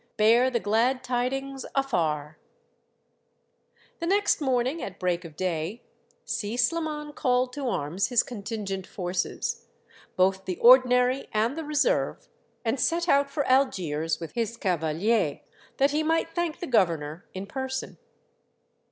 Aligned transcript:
Bear 0.17 0.49
the 0.49 0.59
glad 0.59 1.03
tidings 1.03 1.63
afar!" 1.75 2.39
The 3.99 4.07
next 4.07 4.41
morning, 4.41 4.81
at 4.81 4.99
break 4.99 5.23
of 5.23 5.35
day, 5.35 5.83
Si 6.25 6.57
Sliman 6.57 7.13
called 7.13 7.53
to 7.53 7.67
arms 7.69 8.07
his 8.07 8.23
contingent 8.23 8.87
forces, 8.87 9.67
both 10.15 10.45
the 10.45 10.55
ordi 10.55 10.87
nary 10.87 11.27
and 11.33 11.55
the 11.55 11.63
reserve, 11.63 12.27
and 12.65 12.79
set 12.79 13.07
out 13.07 13.29
for 13.29 13.45
Algiers 13.47 14.19
with 14.19 14.31
his 14.31 14.57
cavaliers, 14.57 15.41
that 15.77 15.91
he 15.91 16.01
might 16.01 16.31
thank 16.33 16.61
the 16.61 16.65
governor 16.65 17.27
in 17.35 17.45
person. 17.45 17.99